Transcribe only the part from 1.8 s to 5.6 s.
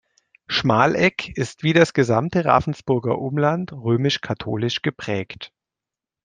gesamte Ravensburger Umland römisch-katholisch geprägt.